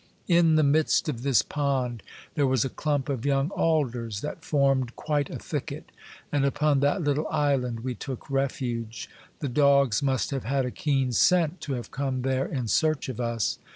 In 0.27 0.55
the 0.55 0.63
midst 0.63 1.07
of 1.09 1.21
this 1.21 1.43
pond 1.43 2.01
there 2.33 2.47
was 2.47 2.65
a 2.65 2.69
clump 2.69 3.07
of 3.07 3.23
young 3.23 3.51
alders, 3.51 4.21
that 4.21 4.43
formed 4.43 4.95
quite 4.95 5.29
a 5.29 5.37
thicket, 5.37 5.91
and 6.31 6.43
upon 6.43 6.79
that 6.79 7.03
little 7.03 7.27
island 7.27 7.81
we 7.81 7.93
took 7.93 8.27
refuge. 8.27 9.07
The 9.41 9.47
dogs 9.47 10.01
must 10.01 10.31
have 10.31 10.43
had 10.45 10.65
a 10.65 10.71
keen 10.71 11.11
scent 11.11 11.61
to 11.61 11.73
have 11.73 11.91
come 11.91 12.23
there 12.23 12.47
in 12.47 12.67
search 12.67 13.09
of 13.09 13.19
us. 13.21 13.59